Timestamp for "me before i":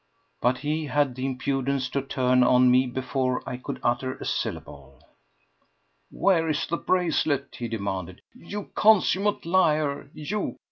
2.71-3.57